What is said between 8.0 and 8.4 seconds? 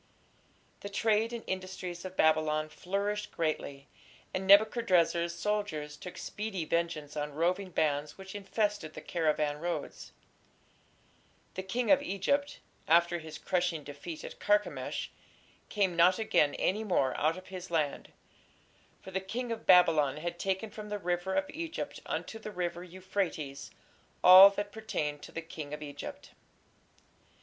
which